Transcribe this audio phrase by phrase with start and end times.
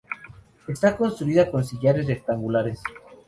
[0.67, 2.81] Está construida con sillares rectangulares.